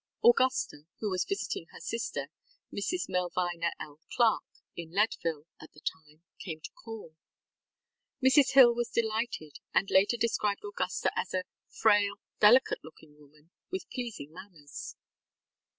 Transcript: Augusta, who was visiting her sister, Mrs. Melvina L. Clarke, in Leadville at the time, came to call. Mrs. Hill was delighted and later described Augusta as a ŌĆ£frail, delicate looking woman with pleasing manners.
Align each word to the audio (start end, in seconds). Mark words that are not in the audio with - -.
Augusta, 0.25 0.87
who 0.99 1.11
was 1.11 1.27
visiting 1.29 1.67
her 1.69 1.79
sister, 1.79 2.29
Mrs. 2.73 3.07
Melvina 3.07 3.71
L. 3.79 3.99
Clarke, 4.11 4.63
in 4.75 4.91
Leadville 4.93 5.45
at 5.61 5.73
the 5.73 5.79
time, 5.79 6.23
came 6.39 6.59
to 6.59 6.71
call. 6.71 7.15
Mrs. 8.19 8.53
Hill 8.53 8.73
was 8.73 8.89
delighted 8.89 9.59
and 9.75 9.91
later 9.91 10.17
described 10.17 10.63
Augusta 10.65 11.11
as 11.15 11.35
a 11.35 11.43
ŌĆ£frail, 11.69 12.15
delicate 12.39 12.79
looking 12.83 13.15
woman 13.19 13.51
with 13.69 13.87
pleasing 13.93 14.33
manners. 14.33 14.95